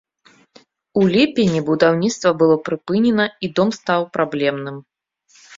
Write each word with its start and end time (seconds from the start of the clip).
У 1.01 1.03
ліпені 1.15 1.61
будаўніцтва 1.67 2.33
было 2.41 2.57
прыпынена, 2.71 3.29
і 3.47 3.53
дом 3.61 3.69
стаў 3.79 4.01
праблемным. 4.19 4.85